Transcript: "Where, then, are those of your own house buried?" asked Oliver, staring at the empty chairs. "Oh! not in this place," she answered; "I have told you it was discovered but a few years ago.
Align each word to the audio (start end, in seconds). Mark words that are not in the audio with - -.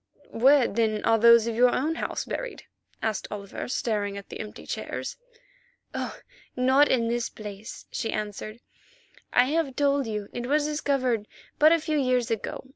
"Where, 0.31 0.67
then, 0.67 1.03
are 1.05 1.19
those 1.19 1.45
of 1.45 1.53
your 1.55 1.69
own 1.69 1.93
house 1.93 2.25
buried?" 2.25 2.63
asked 3.03 3.27
Oliver, 3.29 3.67
staring 3.67 4.17
at 4.17 4.29
the 4.29 4.39
empty 4.39 4.65
chairs. 4.65 5.15
"Oh! 5.93 6.19
not 6.55 6.87
in 6.89 7.07
this 7.07 7.29
place," 7.29 7.85
she 7.91 8.11
answered; 8.11 8.61
"I 9.31 9.45
have 9.45 9.75
told 9.75 10.07
you 10.07 10.27
it 10.33 10.47
was 10.47 10.65
discovered 10.65 11.27
but 11.59 11.71
a 11.71 11.77
few 11.79 11.99
years 11.99 12.31
ago. 12.31 12.63